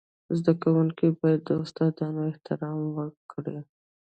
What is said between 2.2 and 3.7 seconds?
احترام وکړي.